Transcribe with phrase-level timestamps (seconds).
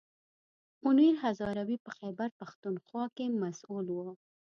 [0.83, 3.97] منیر هزاروي په خیبر پښتونخوا کې مسوول و.